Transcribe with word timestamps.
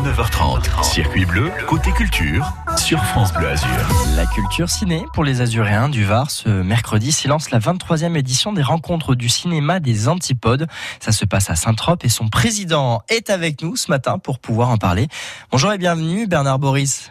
6h, 0.00 0.14
9h30. 0.14 0.82
Circuit 0.82 1.24
bleu, 1.24 1.50
côté 1.66 1.90
culture, 1.92 2.52
sur 2.76 3.02
France 3.04 3.32
Bleu 3.32 3.48
Azur. 3.48 3.68
La 4.16 4.26
culture 4.26 4.68
ciné 4.68 5.04
pour 5.14 5.24
les 5.24 5.40
Azuréens 5.40 5.88
du 5.88 6.04
Var. 6.04 6.30
Ce 6.30 6.48
mercredi 6.48 7.12
s'élance 7.12 7.50
la 7.50 7.58
23e 7.58 8.16
édition 8.16 8.52
des 8.52 8.62
rencontres 8.62 9.14
du 9.14 9.28
cinéma 9.28 9.80
des 9.80 10.08
Antipodes. 10.08 10.66
Ça 11.00 11.12
se 11.12 11.24
passe 11.24 11.50
à 11.50 11.56
Saint-Trope 11.56 12.04
et 12.04 12.08
son 12.08 12.28
président 12.28 13.02
est 13.08 13.30
avec 13.30 13.62
nous 13.62 13.76
ce 13.76 13.90
matin 13.90 14.18
pour 14.18 14.38
pouvoir 14.38 14.70
en 14.70 14.76
parler. 14.76 15.08
Bonjour 15.50 15.72
et 15.72 15.78
bienvenue 15.78 16.26
Bernard 16.26 16.58
Boris. 16.58 17.10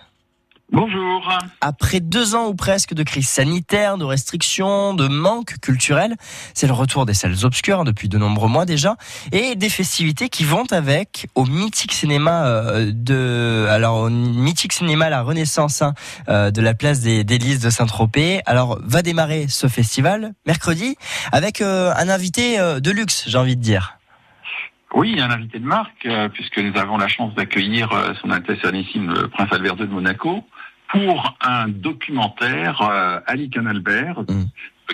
Bonjour. 0.71 1.27
Après 1.61 1.99
deux 1.99 2.36
ans 2.36 2.47
ou 2.47 2.54
presque 2.54 2.93
de 2.93 3.01
crise 3.01 3.27
sanitaire, 3.27 3.97
de 3.97 4.05
restrictions, 4.05 4.93
de 4.93 5.07
manque 5.07 5.55
culturel, 5.61 6.15
c'est 6.54 6.68
le 6.68 6.73
retour 6.73 7.07
des 7.07 7.15
salles 7.15 7.43
obscures 7.43 7.83
depuis 7.83 8.07
de 8.07 8.19
nombreux 8.19 8.49
mois 8.49 8.65
déjà, 8.65 8.95
et 9.32 9.55
des 9.55 9.69
festivités 9.69 10.29
qui 10.29 10.43
vont 10.43 10.65
avec 10.69 11.27
au 11.33 11.45
mythique 11.45 11.93
cinéma 11.93 12.45
euh, 12.45 12.91
de, 12.93 13.68
alors 13.69 14.11
mythique 14.11 14.73
cinéma 14.73 15.10
La 15.10 15.24
Renaissance 15.24 15.82
hein, 15.82 15.96
euh, 16.29 16.51
de 16.51 16.61
la 16.61 16.75
place 16.75 16.99
des, 16.99 17.24
Lys 17.24 17.60
de 17.60 17.71
Saint-Tropez. 17.71 18.41
Alors 18.46 18.79
va 18.83 19.01
démarrer 19.01 19.47
ce 19.49 19.68
festival 19.68 20.33
mercredi 20.46 20.97
avec 21.32 21.61
euh, 21.61 21.91
un 21.96 22.10
invité 22.10 22.57
de 22.60 22.91
luxe, 22.91 23.24
j'ai 23.27 23.38
envie 23.38 23.55
de 23.55 23.61
dire. 23.61 23.99
Oui, 24.93 25.20
un 25.20 25.29
invité 25.29 25.60
de 25.60 25.66
marque, 25.66 26.07
puisque 26.34 26.57
nous 26.57 26.75
avons 26.78 26.97
la 26.97 27.07
chance 27.07 27.34
d'accueillir 27.36 27.89
son 28.21 28.32
Altesse 28.32 28.64
le 28.64 29.28
Prince 29.28 29.52
Albert 29.52 29.75
II 29.80 29.88
de 29.88 29.93
Monaco, 29.93 30.43
pour 30.89 31.38
un 31.42 31.68
documentaire 31.68 32.81
euh, 32.81 33.20
Ali 33.28 33.50
Canalbert, 33.50 34.22
mm. 34.22 34.45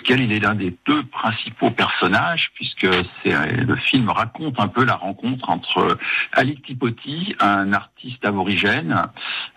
Lequel 0.06 0.24
il 0.24 0.32
est 0.32 0.38
l'un 0.38 0.54
des 0.54 0.76
deux 0.86 1.02
principaux 1.04 1.70
personnages, 1.70 2.50
puisque 2.54 2.84
euh, 2.84 3.02
le 3.24 3.76
film 3.76 4.08
raconte 4.08 4.58
un 4.58 4.68
peu 4.68 4.84
la 4.84 4.94
rencontre 4.94 5.48
entre 5.50 5.98
Ali 6.32 6.60
Tipoti, 6.60 7.34
un 7.40 7.72
artiste 7.72 8.24
aborigène 8.24 9.06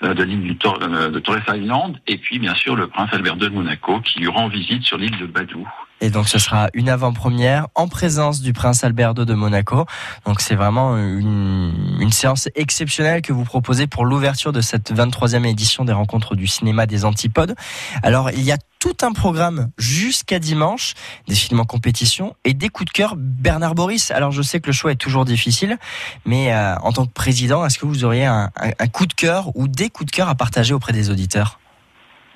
euh, 0.03 0.13
de 0.13 0.23
l'île 0.23 0.47
de 0.47 1.19
Torres 1.19 1.55
Island, 1.55 1.99
et 2.07 2.17
puis 2.17 2.39
bien 2.39 2.55
sûr 2.55 2.75
le 2.75 2.87
prince 2.87 3.09
Albert 3.13 3.37
de 3.37 3.49
Monaco, 3.49 4.01
qui 4.01 4.19
lui 4.19 4.27
rend 4.27 4.47
visite 4.47 4.83
sur 4.83 4.97
l'île 4.97 5.17
de 5.17 5.25
Badou. 5.25 5.67
Et 6.01 6.09
donc 6.09 6.29
ce 6.29 6.39
sera 6.39 6.69
une 6.73 6.89
avant-première 6.89 7.67
en 7.75 7.87
présence 7.87 8.41
du 8.41 8.53
prince 8.53 8.83
Albert 8.83 9.13
II 9.17 9.25
de 9.25 9.33
Monaco. 9.33 9.85
Donc 10.25 10.39
c'est 10.39 10.55
vraiment 10.55 10.97
une, 10.97 11.73
une, 11.99 12.11
séance 12.11 12.49
exceptionnelle 12.55 13.21
que 13.21 13.33
vous 13.33 13.43
proposez 13.43 13.87
pour 13.87 14.05
l'ouverture 14.05 14.51
de 14.51 14.61
cette 14.61 14.91
23e 14.91 15.45
édition 15.45 15.85
des 15.85 15.93
rencontres 15.93 16.35
du 16.35 16.47
cinéma 16.47 16.85
des 16.85 17.05
antipodes. 17.05 17.55
Alors 18.03 18.31
il 18.31 18.41
y 18.41 18.51
a 18.51 18.57
tout 18.79 18.97
un 19.01 19.11
programme 19.11 19.69
jusqu'à 19.77 20.39
dimanche, 20.39 20.93
des 21.27 21.35
films 21.35 21.59
en 21.59 21.65
compétition 21.65 22.35
et 22.45 22.53
des 22.53 22.69
coups 22.69 22.87
de 22.87 22.93
cœur. 22.93 23.15
Bernard 23.17 23.75
Boris, 23.75 24.11
alors 24.11 24.31
je 24.31 24.41
sais 24.41 24.59
que 24.59 24.67
le 24.67 24.73
choix 24.73 24.91
est 24.91 24.95
toujours 24.95 25.25
difficile, 25.25 25.77
mais 26.25 26.53
euh, 26.53 26.75
en 26.79 26.91
tant 26.91 27.05
que 27.05 27.11
président, 27.11 27.65
est-ce 27.65 27.77
que 27.77 27.85
vous 27.85 28.05
auriez 28.05 28.25
un, 28.25 28.51
un 28.55 28.87
coup 28.87 29.05
de 29.05 29.13
cœur 29.13 29.51
ou 29.55 29.67
des 29.67 29.89
coups 29.89 30.11
de 30.11 30.15
cœur 30.15 30.29
à 30.29 30.35
partager 30.35 30.73
auprès 30.73 30.93
des 30.93 31.09
auditeurs? 31.09 31.58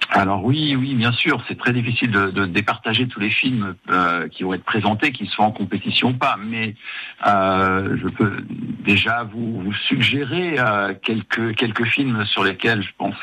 Alors 0.09 0.43
oui, 0.43 0.75
oui, 0.75 0.93
bien 0.95 1.11
sûr, 1.11 1.43
c'est 1.47 1.57
très 1.57 1.73
difficile 1.73 2.11
de, 2.11 2.45
départager 2.45 3.07
tous 3.07 3.19
les 3.19 3.29
films 3.29 3.75
euh, 3.89 4.27
qui 4.27 4.43
vont 4.43 4.53
être 4.53 4.63
présentés, 4.63 5.11
qu'ils 5.11 5.29
soient 5.29 5.45
en 5.45 5.51
compétition 5.51 6.09
ou 6.09 6.13
pas. 6.13 6.37
Mais 6.39 6.75
euh, 7.25 7.97
je 8.01 8.07
peux 8.09 8.37
déjà 8.83 9.23
vous, 9.23 9.73
suggérer 9.87 10.59
euh, 10.59 10.93
quelques 11.01 11.55
quelques 11.55 11.85
films 11.85 12.25
sur 12.25 12.43
lesquels 12.43 12.83
je 12.83 12.91
pense 12.97 13.15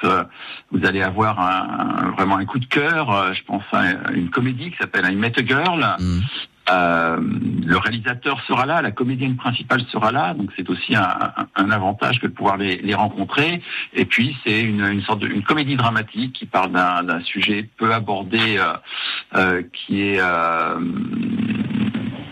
vous 0.72 0.84
allez 0.84 1.02
avoir 1.02 2.12
vraiment 2.16 2.36
un 2.36 2.44
coup 2.44 2.58
de 2.58 2.66
cœur. 2.66 3.34
Je 3.34 3.42
pense 3.44 3.64
à 3.72 4.12
une 4.12 4.30
comédie 4.30 4.70
qui 4.70 4.76
s'appelle 4.78 5.10
I 5.10 5.16
Met 5.16 5.38
a 5.38 5.44
Girl. 5.44 5.96
Mmh. 5.98 6.20
Euh, 6.70 7.16
le 7.66 7.76
réalisateur 7.78 8.40
sera 8.46 8.66
là, 8.66 8.82
la 8.82 8.90
comédienne 8.90 9.36
principale 9.36 9.82
sera 9.90 10.12
là, 10.12 10.34
donc 10.34 10.50
c'est 10.56 10.68
aussi 10.68 10.94
un, 10.94 11.32
un, 11.56 11.70
avantage 11.70 12.20
que 12.20 12.26
de 12.26 12.32
pouvoir 12.32 12.56
les, 12.56 12.76
les 12.76 12.94
rencontrer. 12.94 13.62
Et 13.94 14.04
puis 14.04 14.36
c'est 14.44 14.60
une, 14.60 14.84
une, 14.84 15.02
sorte 15.02 15.20
de 15.20 15.28
une 15.28 15.42
comédie 15.42 15.76
dramatique 15.76 16.32
qui 16.32 16.46
parle 16.46 16.72
d'un 16.72 17.20
sujet 17.22 17.68
peu 17.76 17.92
abordé, 17.92 18.58
euh, 18.58 18.74
euh, 19.36 19.62
qui 19.72 20.02
est 20.02 20.20
euh, 20.20 20.78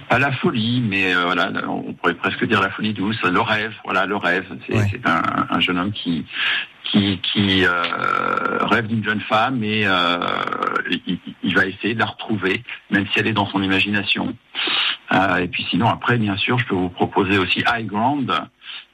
pas 0.08 0.18
la 0.18 0.32
folie, 0.32 0.82
mais 0.86 1.14
euh, 1.14 1.24
voilà, 1.24 1.50
on 1.68 1.92
pourrait 1.92 2.14
presque 2.14 2.44
dire 2.46 2.60
la 2.60 2.70
folie 2.70 2.94
douce, 2.94 3.20
le 3.22 3.40
rêve. 3.40 3.74
Voilà, 3.84 4.06
le 4.06 4.16
rêve. 4.16 4.46
C'est 4.66 5.06
un, 5.06 5.22
un, 5.50 5.60
jeune 5.60 5.78
homme 5.78 5.92
qui 5.92 6.24
qui, 6.84 7.20
qui 7.20 7.64
euh, 7.64 8.58
rêve 8.62 8.86
d'une 8.86 9.04
jeune 9.04 9.20
femme 9.20 9.62
et 9.62 9.86
euh, 9.86 10.18
il, 11.06 11.18
il, 11.42 11.54
va 11.54 11.66
essayer 11.66 11.94
de 11.94 11.98
la 11.98 12.06
retrouver, 12.06 12.62
même 12.90 13.06
si 13.12 13.18
elle 13.18 13.26
est 13.26 13.32
dans 13.32 13.46
son 13.46 13.62
imagination. 13.62 14.34
Euh, 15.12 15.36
et 15.36 15.48
puis 15.48 15.66
sinon, 15.70 15.88
après, 15.88 16.18
bien 16.18 16.36
sûr, 16.36 16.58
je 16.58 16.66
peux 16.66 16.74
vous 16.74 16.88
proposer 16.88 17.38
aussi 17.38 17.60
High 17.60 17.86
Ground, 17.86 18.32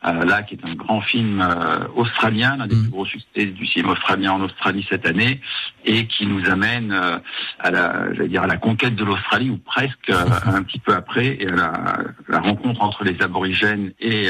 euh, 0.07 0.25
là, 0.25 0.43
qui 0.43 0.55
est 0.55 0.65
un 0.67 0.75
grand 0.75 1.01
film 1.01 1.41
euh, 1.41 1.89
australien, 1.97 2.57
l'un 2.59 2.67
des 2.67 2.77
mm. 2.77 2.83
plus 2.83 2.91
gros 2.91 3.07
succès 3.07 3.47
du 3.47 3.67
cinéma 3.67 3.93
australien 3.93 4.33
en 4.33 4.41
Australie 4.43 4.87
cette 4.91 5.07
année, 5.07 5.41
et 5.87 6.07
qui 6.07 6.27
nous 6.27 6.49
amène 6.51 6.93
euh, 6.93 7.19
à 7.59 7.71
la, 7.71 8.13
j'allais 8.13 8.29
dire, 8.29 8.43
à 8.43 8.47
la 8.47 8.59
conquête 8.59 8.95
de 8.97 9.05
l'Australie, 9.05 9.49
ou 9.49 9.57
presque 9.57 10.11
un 10.11 10.63
petit 10.63 10.79
peu 10.79 10.93
après, 10.93 11.39
et 11.41 11.49
à 11.49 11.53
la, 11.53 11.73
la, 12.29 12.41
rencontre 12.41 12.83
entre 12.83 13.03
les 13.05 13.21
aborigènes 13.23 13.93
et 13.99 14.29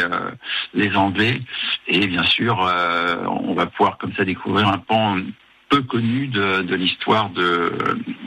les 0.74 0.96
Anglais. 0.96 1.40
Et 1.88 2.06
bien 2.06 2.22
sûr, 2.24 2.58
on 3.28 3.54
va 3.54 3.66
pouvoir 3.66 3.98
comme 3.98 4.12
ça 4.14 4.24
découvrir 4.24 4.68
un 4.68 4.78
pan 4.78 5.16
peu 5.68 5.82
connu 5.82 6.28
de, 6.28 6.62
de 6.62 6.74
l'histoire 6.74 7.30
de, 7.30 7.72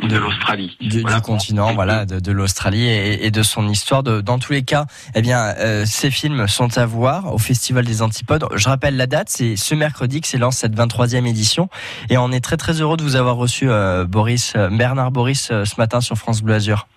de, 0.04 0.18
l'Australie. 0.18 0.78
Du, 0.82 1.04
continent, 1.24 1.74
voilà, 1.74 2.06
de, 2.06 2.20
de 2.20 2.32
l'Australie 2.32 2.88
et, 2.88 3.26
et, 3.26 3.32
de 3.32 3.44
son 3.44 3.68
histoire. 3.70 4.04
Dans 4.04 4.40
tous 4.40 4.54
les 4.54 4.64
cas, 4.64 4.86
eh 5.16 5.22
bien, 5.22 5.54
euh, 5.58 5.84
ces 5.86 6.12
films 6.12 6.48
sont 6.48 6.78
à 6.78 6.86
voir 6.86 7.34
au 7.34 7.38
Festival 7.38 7.86
des 7.86 8.02
Antipodes. 8.02 8.46
Je 8.56 8.70
rappelle 8.70 8.98
la 8.98 9.08
date, 9.08 9.30
c'est 9.30 9.56
ce 9.56 9.76
mercredi 9.76 10.22
que 10.22 10.28
s'élance 10.28 10.58
cette 10.58 10.76
23e 10.76 11.26
édition. 11.26 11.70
Et 12.10 12.18
on 12.18 12.32
est 12.32 12.42
très 12.42 12.58
très 12.58 12.82
heureux 12.82 12.98
de 12.98 13.04
vous 13.04 13.16
avoir 13.16 13.36
reçu, 13.36 13.70
euh, 13.70 14.06
Boris, 14.06 14.54
euh, 14.56 14.70
Bernard 14.70 15.12
Boris, 15.12 15.48
ce 15.48 15.76
matin 15.78 16.02
sur 16.02 16.18
France 16.18 16.42
Bleu 16.42 16.56
Azur. 16.56 16.88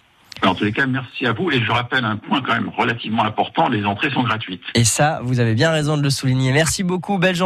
En 0.46 0.54
tous 0.54 0.64
les 0.64 0.72
cas, 0.72 0.86
merci 0.86 1.26
à 1.26 1.32
vous. 1.32 1.50
Et 1.50 1.62
je 1.62 1.70
rappelle 1.70 2.04
un 2.04 2.16
point 2.16 2.40
quand 2.40 2.54
même 2.54 2.70
relativement 2.76 3.24
important, 3.24 3.68
les 3.68 3.84
entrées 3.84 4.10
sont 4.10 4.22
gratuites. 4.22 4.62
Et 4.74 4.84
ça, 4.84 5.20
vous 5.22 5.38
avez 5.38 5.54
bien 5.54 5.70
raison 5.70 5.96
de 5.96 6.02
le 6.02 6.10
souligner. 6.10 6.52
Merci 6.52 6.82
beaucoup, 6.82 7.18
belle 7.18 7.34